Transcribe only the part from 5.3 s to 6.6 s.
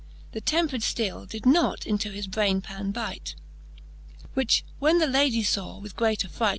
faw, with great affright.